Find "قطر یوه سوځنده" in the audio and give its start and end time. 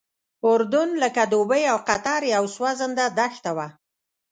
1.89-3.05